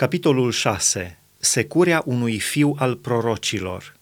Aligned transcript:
Capitolul 0.00 0.50
6. 0.50 1.18
Securea 1.38 2.02
unui 2.06 2.38
fiu 2.38 2.74
al 2.78 2.96
prorocilor. 2.96 3.96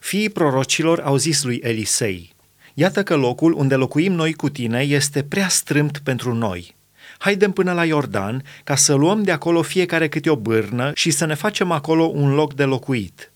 Fiii 0.00 0.30
prorocilor 0.30 1.00
au 1.00 1.16
zis 1.16 1.42
lui 1.42 1.60
Elisei, 1.62 2.34
Iată 2.74 3.02
că 3.02 3.14
locul 3.16 3.52
unde 3.52 3.74
locuim 3.74 4.12
noi 4.12 4.32
cu 4.32 4.48
tine 4.48 4.80
este 4.80 5.22
prea 5.22 5.48
strâmt 5.48 5.98
pentru 5.98 6.34
noi. 6.34 6.76
Haidem 7.18 7.52
până 7.52 7.72
la 7.72 7.84
Iordan 7.84 8.44
ca 8.64 8.76
să 8.76 8.94
luăm 8.94 9.22
de 9.22 9.30
acolo 9.30 9.62
fiecare 9.62 10.08
câte 10.08 10.30
o 10.30 10.36
bârnă 10.36 10.92
și 10.94 11.10
să 11.10 11.24
ne 11.24 11.34
facem 11.34 11.70
acolo 11.70 12.04
un 12.04 12.34
loc 12.34 12.54
de 12.54 12.64
locuit. 12.64 13.32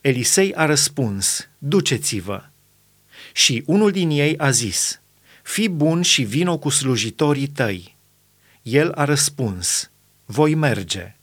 Elisei 0.00 0.54
a 0.54 0.66
răspuns, 0.66 1.48
duceți-vă. 1.58 2.42
Și 3.32 3.62
unul 3.66 3.90
din 3.90 4.10
ei 4.10 4.38
a 4.38 4.50
zis, 4.50 5.00
fii 5.42 5.68
bun 5.68 6.02
și 6.02 6.22
vino 6.22 6.58
cu 6.58 6.68
slujitorii 6.68 7.48
tăi. 7.48 7.96
El 8.62 8.92
a 8.92 9.04
răspuns, 9.04 9.90
voi 10.24 10.54
merge. 10.54 11.14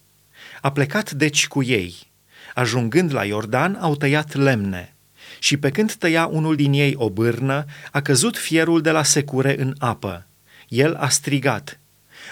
A 0.62 0.72
plecat 0.72 1.12
deci 1.12 1.48
cu 1.48 1.64
ei. 1.64 2.12
Ajungând 2.54 3.14
la 3.14 3.26
Iordan, 3.26 3.78
au 3.82 3.96
tăiat 3.96 4.36
lemne. 4.36 4.96
Și 5.40 5.58
pe 5.58 5.72
când 5.72 5.94
tăia 5.94 6.26
unul 6.26 6.56
din 6.56 6.74
ei 6.74 6.94
o 6.98 7.10
bârnă, 7.10 7.66
a 7.92 8.02
căzut 8.02 8.38
fierul 8.38 8.82
de 8.82 8.92
la 8.92 9.04
secure 9.04 9.62
în 9.62 9.76
apă. 9.78 10.26
El 10.68 10.96
a 10.96 11.10
strigat, 11.10 11.80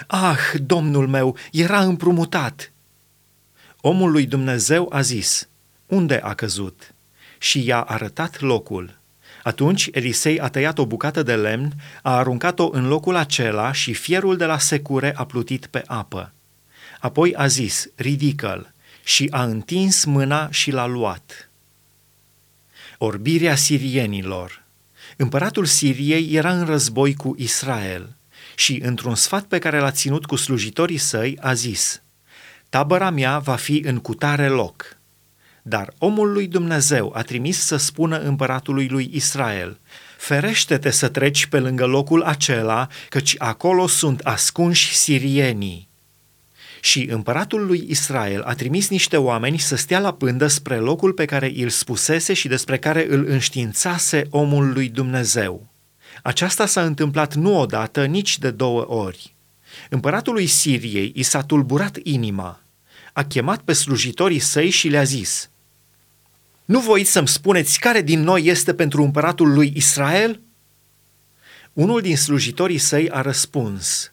Ah, 0.06 0.38
domnul 0.54 1.08
meu, 1.08 1.36
era 1.52 1.80
împrumutat! 1.80 2.72
Omul 3.80 4.10
lui 4.10 4.26
Dumnezeu 4.26 4.88
a 4.92 5.00
zis, 5.00 5.48
Unde 5.86 6.20
a 6.22 6.34
căzut? 6.34 6.94
Și 7.38 7.64
i-a 7.64 7.80
arătat 7.80 8.40
locul. 8.40 8.98
Atunci 9.42 9.88
Elisei 9.92 10.40
a 10.40 10.48
tăiat 10.48 10.78
o 10.78 10.86
bucată 10.86 11.22
de 11.22 11.34
lemn, 11.34 11.72
a 12.02 12.16
aruncat-o 12.16 12.70
în 12.72 12.88
locul 12.88 13.16
acela 13.16 13.72
și 13.72 13.94
fierul 13.94 14.36
de 14.36 14.44
la 14.44 14.58
secure 14.58 15.16
a 15.16 15.24
plutit 15.24 15.66
pe 15.66 15.82
apă. 15.86 16.32
Apoi 17.06 17.34
a 17.34 17.46
zis, 17.46 17.88
ridică-l, 17.94 18.72
și 19.04 19.28
a 19.30 19.42
întins 19.42 20.04
mâna 20.04 20.50
și 20.50 20.70
l-a 20.70 20.86
luat. 20.86 21.50
Orbirea 22.98 23.54
sirienilor 23.54 24.64
Împăratul 25.16 25.64
Siriei 25.64 26.34
era 26.34 26.52
în 26.52 26.64
război 26.64 27.14
cu 27.14 27.34
Israel 27.38 28.16
și, 28.54 28.80
într-un 28.84 29.14
sfat 29.14 29.44
pe 29.44 29.58
care 29.58 29.78
l-a 29.78 29.90
ținut 29.90 30.26
cu 30.26 30.36
slujitorii 30.36 30.98
săi, 30.98 31.38
a 31.40 31.52
zis, 31.52 32.02
Tabăra 32.68 33.10
mea 33.10 33.38
va 33.38 33.56
fi 33.56 33.82
în 33.84 33.98
cutare 33.98 34.48
loc. 34.48 34.96
Dar 35.62 35.92
omul 35.98 36.32
lui 36.32 36.46
Dumnezeu 36.46 37.12
a 37.14 37.22
trimis 37.22 37.58
să 37.58 37.76
spună 37.76 38.18
împăratului 38.18 38.88
lui 38.88 39.10
Israel, 39.12 39.78
Ferește-te 40.16 40.90
să 40.90 41.08
treci 41.08 41.46
pe 41.46 41.58
lângă 41.58 41.84
locul 41.84 42.22
acela, 42.22 42.88
căci 43.08 43.34
acolo 43.38 43.86
sunt 43.86 44.20
ascunși 44.20 44.94
sirienii. 44.94 45.88
Și 46.86 47.06
împăratul 47.10 47.66
lui 47.66 47.84
Israel 47.88 48.42
a 48.42 48.54
trimis 48.54 48.88
niște 48.88 49.16
oameni 49.16 49.58
să 49.58 49.76
stea 49.76 49.98
la 49.98 50.12
pândă 50.12 50.46
spre 50.46 50.76
locul 50.76 51.12
pe 51.12 51.24
care 51.24 51.52
îl 51.56 51.68
spusese 51.68 52.32
și 52.32 52.48
despre 52.48 52.78
care 52.78 53.06
îl 53.08 53.26
înștiințase 53.26 54.26
omul 54.30 54.72
lui 54.72 54.88
Dumnezeu. 54.88 55.66
Aceasta 56.22 56.66
s-a 56.66 56.84
întâmplat 56.84 57.34
nu 57.34 57.60
odată, 57.60 58.04
nici 58.04 58.38
de 58.38 58.50
două 58.50 58.90
ori. 58.90 59.34
Împăratului 59.90 60.46
Siriei 60.46 61.12
i 61.14 61.22
s-a 61.22 61.42
tulburat 61.42 61.98
inima. 62.02 62.60
A 63.12 63.24
chemat 63.24 63.60
pe 63.60 63.72
slujitorii 63.72 64.38
săi 64.38 64.70
și 64.70 64.88
le-a 64.88 65.04
zis, 65.04 65.50
Nu 66.64 66.80
voiți 66.80 67.10
să-mi 67.10 67.28
spuneți 67.28 67.78
care 67.78 68.02
din 68.02 68.20
noi 68.20 68.44
este 68.44 68.74
pentru 68.74 69.02
împăratul 69.02 69.52
lui 69.52 69.72
Israel? 69.76 70.40
Unul 71.72 72.00
din 72.00 72.16
slujitorii 72.16 72.78
săi 72.78 73.10
a 73.10 73.20
răspuns, 73.20 74.12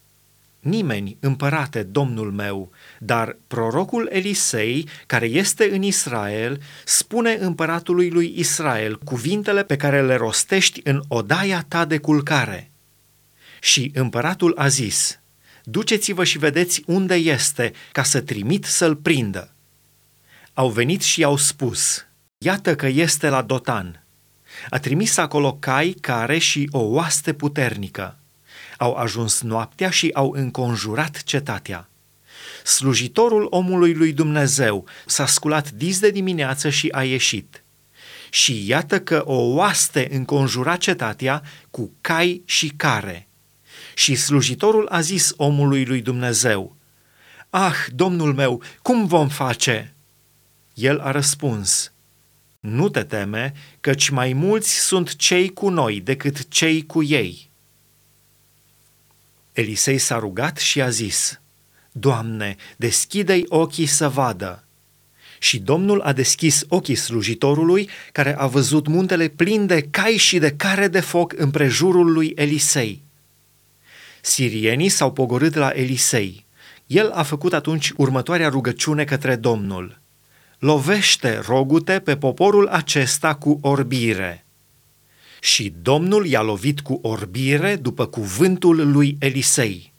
Nimeni, 0.63 1.17
împărate, 1.19 1.83
domnul 1.83 2.31
meu, 2.31 2.71
dar 2.99 3.37
prorocul 3.47 4.09
Elisei, 4.11 4.87
care 5.05 5.25
este 5.25 5.69
în 5.71 5.81
Israel, 5.81 6.61
spune 6.85 7.37
împăratului 7.39 8.09
lui 8.09 8.33
Israel 8.35 8.97
cuvintele 8.97 9.63
pe 9.63 9.75
care 9.75 10.05
le 10.05 10.15
rostești 10.15 10.81
în 10.83 11.01
odaia 11.07 11.65
ta 11.67 11.85
de 11.85 11.97
culcare. 11.97 12.71
Și 13.59 13.91
împăratul 13.93 14.53
a 14.57 14.67
zis, 14.67 15.19
duceți-vă 15.63 16.23
și 16.23 16.37
vedeți 16.37 16.83
unde 16.85 17.15
este, 17.15 17.71
ca 17.91 18.03
să 18.03 18.21
trimit 18.21 18.65
să-l 18.65 18.95
prindă. 18.95 19.53
Au 20.53 20.69
venit 20.69 21.01
și 21.01 21.23
au 21.23 21.37
spus, 21.37 22.05
iată 22.37 22.75
că 22.75 22.87
este 22.87 23.29
la 23.29 23.41
Dotan. 23.41 24.05
A 24.69 24.79
trimis 24.79 25.17
acolo 25.17 25.53
cai 25.53 25.95
care 26.01 26.37
și 26.37 26.69
o 26.71 26.79
oaste 26.79 27.33
puternică 27.33 28.17
au 28.83 28.93
ajuns 28.93 29.41
noaptea 29.41 29.89
și 29.89 30.09
au 30.13 30.31
înconjurat 30.31 31.23
cetatea. 31.23 31.89
Slujitorul 32.63 33.47
omului 33.49 33.93
lui 33.93 34.13
Dumnezeu 34.13 34.85
s-a 35.05 35.25
sculat 35.25 35.71
dis 35.71 35.99
de 35.99 36.11
dimineață 36.11 36.69
și 36.69 36.87
a 36.91 37.03
ieșit. 37.03 37.63
Și 38.29 38.67
iată 38.67 38.99
că 38.99 39.23
o 39.25 39.35
oaste 39.35 40.07
înconjura 40.11 40.75
cetatea 40.75 41.43
cu 41.71 41.91
cai 42.01 42.41
și 42.45 42.67
care. 42.67 43.27
Și 43.95 44.15
slujitorul 44.15 44.87
a 44.87 45.01
zis 45.01 45.33
omului 45.37 45.85
lui 45.85 46.01
Dumnezeu, 46.01 46.75
Ah, 47.49 47.85
domnul 47.89 48.33
meu, 48.33 48.61
cum 48.81 49.05
vom 49.05 49.27
face? 49.27 49.93
El 50.73 50.99
a 50.99 51.11
răspuns, 51.11 51.91
Nu 52.59 52.89
te 52.89 53.03
teme, 53.03 53.53
căci 53.79 54.09
mai 54.09 54.33
mulți 54.33 54.79
sunt 54.79 55.15
cei 55.15 55.49
cu 55.49 55.69
noi 55.69 56.01
decât 56.01 56.47
cei 56.49 56.85
cu 56.85 57.03
ei. 57.03 57.51
Elisei 59.53 59.97
s-a 59.97 60.19
rugat 60.19 60.57
și 60.57 60.81
a 60.81 60.89
zis, 60.89 61.41
Doamne, 61.91 62.55
deschide-i 62.77 63.45
ochii 63.47 63.85
să 63.85 64.09
vadă. 64.09 64.63
Și 65.39 65.59
Domnul 65.59 66.01
a 66.01 66.13
deschis 66.13 66.65
ochii 66.67 66.95
slujitorului, 66.95 67.89
care 68.11 68.37
a 68.37 68.47
văzut 68.47 68.87
muntele 68.87 69.27
plin 69.27 69.65
de 69.65 69.81
cai 69.81 70.17
și 70.17 70.37
de 70.37 70.51
care 70.51 70.87
de 70.87 70.99
foc 70.99 71.33
împrejurul 71.37 72.11
lui 72.11 72.33
Elisei. 72.35 73.03
Sirienii 74.21 74.89
s-au 74.89 75.11
pogorât 75.11 75.53
la 75.53 75.69
Elisei. 75.69 76.45
El 76.87 77.11
a 77.11 77.23
făcut 77.23 77.53
atunci 77.53 77.91
următoarea 77.97 78.49
rugăciune 78.49 79.03
către 79.03 79.35
Domnul. 79.35 80.01
Lovește, 80.59 81.41
rogute, 81.45 81.99
pe 81.99 82.17
poporul 82.17 82.67
acesta 82.67 83.35
cu 83.35 83.59
orbire. 83.61 84.45
Și 85.43 85.73
Domnul 85.81 86.25
i-a 86.25 86.41
lovit 86.41 86.81
cu 86.81 86.99
orbire 87.01 87.75
după 87.75 88.07
cuvântul 88.07 88.91
lui 88.91 89.17
Elisei. 89.19 89.93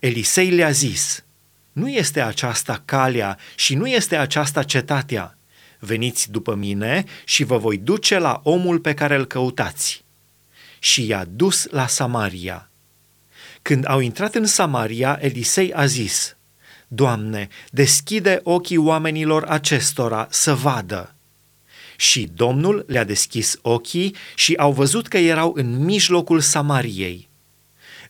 Elisei 0.00 0.50
le-a 0.50 0.70
zis, 0.70 1.24
nu 1.72 1.88
este 1.88 2.20
aceasta 2.20 2.82
calea 2.84 3.38
și 3.54 3.74
nu 3.74 3.86
este 3.86 4.16
aceasta 4.16 4.62
cetatea. 4.62 5.38
Veniți 5.78 6.30
după 6.30 6.54
mine 6.54 7.04
și 7.24 7.44
vă 7.44 7.58
voi 7.58 7.76
duce 7.76 8.18
la 8.18 8.40
omul 8.44 8.78
pe 8.78 8.94
care 8.94 9.14
îl 9.14 9.24
căutați. 9.24 10.04
Și 10.78 11.06
i-a 11.06 11.24
dus 11.30 11.66
la 11.70 11.86
Samaria. 11.86 12.70
Când 13.62 13.88
au 13.88 14.00
intrat 14.00 14.34
în 14.34 14.46
Samaria, 14.46 15.18
Elisei 15.20 15.72
a 15.72 15.86
zis, 15.86 16.36
Doamne, 16.88 17.48
deschide 17.70 18.40
ochii 18.42 18.76
oamenilor 18.76 19.44
acestora 19.44 20.26
să 20.30 20.54
vadă. 20.54 21.15
Și 21.96 22.30
Domnul 22.34 22.84
le-a 22.88 23.04
deschis 23.04 23.58
ochii 23.62 24.14
și 24.34 24.54
au 24.54 24.72
văzut 24.72 25.06
că 25.06 25.18
erau 25.18 25.52
în 25.56 25.84
mijlocul 25.84 26.40
Samariei. 26.40 27.28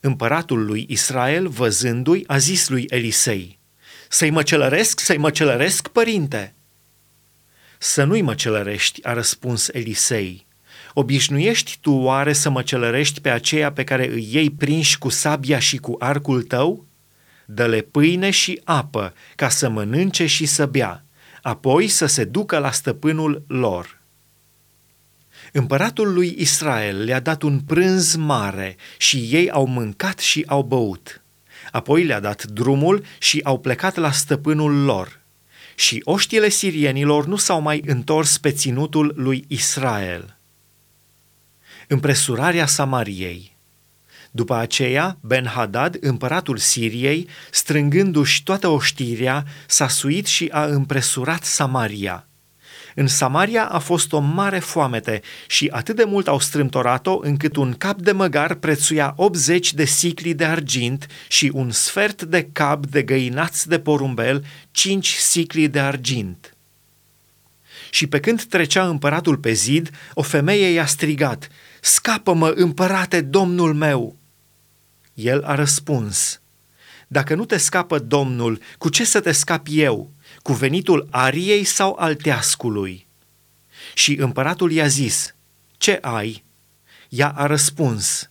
Împăratul 0.01 0.65
lui 0.65 0.85
Israel, 0.89 1.47
văzându-i, 1.47 2.23
a 2.27 2.37
zis 2.37 2.69
lui 2.69 2.85
Elisei, 2.89 3.59
Să-i 4.09 4.29
măcelăresc, 4.29 4.99
să-i 4.99 5.17
măcelăresc, 5.17 5.87
părinte!" 5.87 6.55
Să 7.77 8.03
nu-i 8.03 8.21
măcelărești, 8.21 9.03
a 9.03 9.13
răspuns 9.13 9.67
Elisei. 9.67 10.45
Obișnuiești 10.93 11.77
tu 11.81 11.91
oare 11.91 12.33
să 12.33 12.49
măcelărești 12.49 13.21
pe 13.21 13.29
aceea 13.29 13.71
pe 13.71 13.83
care 13.83 14.07
îi 14.07 14.29
iei 14.31 14.49
prinși 14.49 14.97
cu 14.97 15.09
sabia 15.09 15.59
și 15.59 15.77
cu 15.77 15.95
arcul 15.99 16.43
tău? 16.43 16.85
Dă-le 17.45 17.81
pâine 17.81 18.29
și 18.29 18.61
apă, 18.63 19.13
ca 19.35 19.49
să 19.49 19.69
mănânce 19.69 20.25
și 20.25 20.45
să 20.45 20.65
bea 20.65 21.06
apoi 21.47 21.87
să 21.87 22.05
se 22.05 22.23
ducă 22.23 22.57
la 22.57 22.71
stăpânul 22.71 23.43
lor. 23.47 24.01
Împăratul 25.51 26.13
lui 26.13 26.35
Israel 26.37 27.03
le-a 27.03 27.19
dat 27.19 27.41
un 27.41 27.59
prânz 27.59 28.15
mare 28.15 28.75
și 28.97 29.27
ei 29.31 29.49
au 29.49 29.65
mâncat 29.65 30.19
și 30.19 30.43
au 30.47 30.63
băut. 30.63 31.21
Apoi 31.71 32.03
le-a 32.03 32.19
dat 32.19 32.43
drumul 32.43 33.03
și 33.19 33.41
au 33.43 33.59
plecat 33.59 33.95
la 33.95 34.11
stăpânul 34.11 34.83
lor. 34.83 35.21
Și 35.75 36.01
oștile 36.03 36.49
sirienilor 36.49 37.25
nu 37.25 37.35
s-au 37.35 37.61
mai 37.61 37.81
întors 37.85 38.37
pe 38.37 38.51
ținutul 38.51 39.13
lui 39.15 39.45
Israel. 39.47 40.37
Împresurarea 41.87 42.65
Samariei 42.65 43.56
după 44.37 44.55
aceea, 44.55 45.17
Ben-Hadad, 45.21 45.95
împăratul 45.99 46.57
Siriei, 46.57 47.27
strângându-și 47.51 48.43
toată 48.43 48.67
oștirea, 48.67 49.45
s-a 49.67 49.87
suit 49.87 50.25
și 50.25 50.49
a 50.51 50.65
împresurat 50.65 51.43
Samaria. 51.43 52.27
În 52.95 53.07
Samaria 53.07 53.65
a 53.65 53.79
fost 53.79 54.13
o 54.13 54.19
mare 54.19 54.59
foamete 54.59 55.21
și 55.47 55.69
atât 55.71 55.95
de 55.95 56.03
mult 56.03 56.27
au 56.27 56.39
strâmtorat-o 56.39 57.19
încât 57.21 57.55
un 57.55 57.73
cap 57.77 57.99
de 57.99 58.11
măgar 58.11 58.53
prețuia 58.53 59.13
80 59.15 59.73
de 59.73 59.85
sicli 59.85 60.33
de 60.33 60.45
argint 60.45 61.07
și 61.27 61.51
un 61.53 61.71
sfert 61.71 62.23
de 62.23 62.49
cap 62.51 62.85
de 62.85 63.03
găinați 63.03 63.67
de 63.67 63.79
porumbel 63.79 64.45
5 64.71 65.13
sicli 65.13 65.67
de 65.67 65.79
argint. 65.79 66.55
Și 67.89 68.07
pe 68.07 68.19
când 68.19 68.43
trecea 68.43 68.87
împăratul 68.87 69.37
pe 69.37 69.51
zid, 69.51 69.89
o 70.13 70.21
femeie 70.21 70.67
i-a 70.67 70.85
strigat, 70.85 71.49
Scapă-mă, 71.81 72.53
împărate, 72.55 73.21
domnul 73.21 73.73
meu! 73.73 74.15
El 75.17 75.43
a 75.43 75.55
răspuns, 75.55 76.41
Dacă 77.07 77.35
nu 77.35 77.45
te 77.45 77.57
scapă 77.57 77.99
Domnul, 77.99 78.59
cu 78.77 78.89
ce 78.89 79.03
să 79.03 79.19
te 79.19 79.31
scap 79.31 79.67
eu? 79.69 80.11
Cu 80.41 80.53
venitul 80.53 81.07
ariei 81.11 81.63
sau 81.63 81.95
al 81.99 82.15
teascului? 82.15 83.07
Și 83.93 84.15
împăratul 84.15 84.71
i-a 84.71 84.87
zis, 84.87 85.35
Ce 85.77 85.97
ai? 86.01 86.43
Ea 87.09 87.29
a 87.29 87.45
răspuns, 87.45 88.29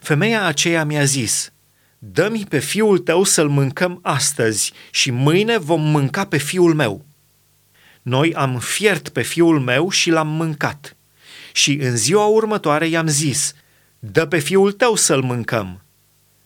Femeia 0.00 0.44
aceea 0.44 0.84
mi-a 0.84 1.04
zis, 1.04 1.52
Dă-mi 1.98 2.46
pe 2.48 2.58
fiul 2.58 2.98
tău 2.98 3.24
să-l 3.24 3.48
mâncăm 3.48 3.98
astăzi 4.02 4.72
și 4.90 5.10
mâine 5.10 5.58
vom 5.58 5.82
mânca 5.82 6.26
pe 6.26 6.36
fiul 6.36 6.74
meu. 6.74 7.04
Noi 8.02 8.34
am 8.34 8.58
fiert 8.58 9.08
pe 9.08 9.22
fiul 9.22 9.60
meu 9.60 9.90
și 9.90 10.10
l-am 10.10 10.28
mâncat. 10.28 10.96
Și 11.52 11.72
în 11.72 11.96
ziua 11.96 12.26
următoare 12.26 12.86
i-am 12.86 13.06
zis, 13.06 13.54
dă 13.98 14.26
pe 14.26 14.38
fiul 14.38 14.72
tău 14.72 14.94
să-l 14.94 15.22
mâncăm. 15.22 15.82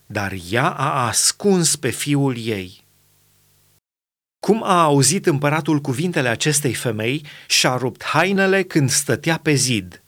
Dar 0.07 0.35
ea 0.51 0.69
a 0.69 1.07
ascuns 1.07 1.77
pe 1.77 1.91
fiul 1.91 2.37
ei. 2.39 2.85
Cum 4.47 4.63
a 4.63 4.83
auzit 4.83 5.27
împăratul 5.27 5.79
cuvintele 5.79 6.29
acestei 6.29 6.75
femei, 6.75 7.27
și-a 7.47 7.77
rupt 7.77 8.05
hainele 8.05 8.63
când 8.63 8.91
stătea 8.91 9.39
pe 9.43 9.53
zid. 9.55 10.03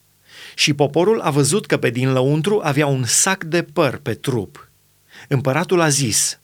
Și 0.54 0.72
poporul 0.72 1.20
a 1.20 1.30
văzut 1.30 1.66
că 1.66 1.76
pe 1.76 1.90
din 1.90 2.12
lăuntru 2.12 2.60
avea 2.62 2.86
un 2.86 3.04
sac 3.04 3.44
de 3.44 3.62
păr 3.62 3.96
pe 3.96 4.14
trup. 4.14 4.70
Împăratul 5.28 5.80
a 5.80 5.88
zis, 5.88 6.40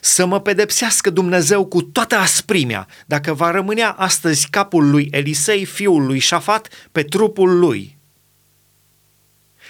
să 0.00 0.26
mă 0.26 0.40
pedepsească 0.40 1.10
Dumnezeu 1.10 1.66
cu 1.66 1.82
toată 1.82 2.16
asprimea, 2.16 2.86
dacă 3.06 3.34
va 3.34 3.50
rămânea 3.50 3.90
astăzi 3.90 4.50
capul 4.50 4.90
lui 4.90 5.08
Elisei, 5.10 5.64
fiul 5.64 6.06
lui 6.06 6.18
Șafat, 6.18 6.68
pe 6.92 7.02
trupul 7.02 7.58
lui. 7.58 7.95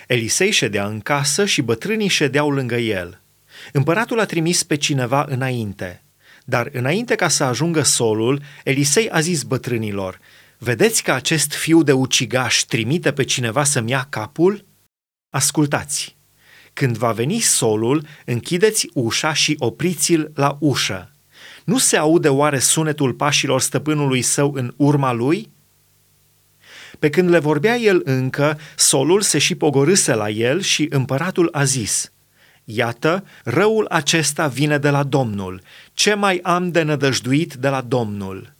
Elisei 0.06 0.50
ședea 0.50 0.86
în 0.86 1.00
casă 1.00 1.44
și 1.44 1.62
bătrânii 1.62 2.08
ședeau 2.08 2.50
lângă 2.50 2.76
el. 2.76 3.20
Împăratul 3.72 4.20
a 4.20 4.24
trimis 4.24 4.62
pe 4.62 4.76
cineva 4.76 5.26
înainte, 5.28 6.02
dar 6.44 6.68
înainte 6.72 7.14
ca 7.14 7.28
să 7.28 7.44
ajungă 7.44 7.82
solul, 7.82 8.42
Elisei 8.64 9.10
a 9.10 9.20
zis 9.20 9.42
bătrânilor, 9.42 10.20
Vedeți 10.58 11.02
că 11.02 11.12
acest 11.12 11.52
fiu 11.52 11.82
de 11.82 11.92
ucigaș 11.92 12.58
trimite 12.58 13.12
pe 13.12 13.24
cineva 13.24 13.64
să-mi 13.64 13.90
ia 13.90 14.06
capul? 14.10 14.64
Ascultați! 15.30 16.16
Când 16.72 16.96
va 16.96 17.12
veni 17.12 17.40
solul, 17.40 18.06
închideți 18.24 18.90
ușa 18.92 19.32
și 19.32 19.56
opriți-l 19.58 20.30
la 20.34 20.56
ușă. 20.60 21.10
Nu 21.64 21.78
se 21.78 21.96
aude 21.96 22.28
oare 22.28 22.58
sunetul 22.58 23.12
pașilor 23.12 23.60
stăpânului 23.60 24.22
său 24.22 24.52
în 24.52 24.74
urma 24.76 25.12
lui? 25.12 25.50
Pe 26.98 27.10
când 27.10 27.28
le 27.28 27.38
vorbea 27.38 27.76
el 27.76 28.00
încă, 28.04 28.58
solul 28.76 29.20
se 29.20 29.38
și 29.38 29.54
pogorâse 29.54 30.14
la 30.14 30.30
el 30.30 30.60
și 30.60 30.86
împăratul 30.90 31.48
a 31.52 31.64
zis, 31.64 32.10
Iată, 32.64 33.24
răul 33.44 33.86
acesta 33.90 34.46
vine 34.46 34.78
de 34.78 34.90
la 34.90 35.02
Domnul. 35.02 35.60
Ce 35.94 36.14
mai 36.14 36.40
am 36.42 36.70
de 36.70 36.82
nădăjduit 36.82 37.54
de 37.54 37.68
la 37.68 37.80
Domnul?" 37.80 38.55